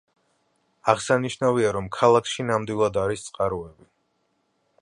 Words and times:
აღსანიშნავია, 0.93 1.75
რომ 1.77 1.91
ქალაქში 1.99 2.49
ნამდვილად 2.49 3.01
არის 3.05 3.29
წყაროები. 3.29 3.91